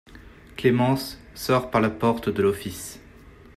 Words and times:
Clémence 0.57 1.19
sort 1.35 1.69
par 1.69 1.79
la 1.79 1.91
porte 1.91 2.27
de 2.29 2.41
l’office. 2.41 2.99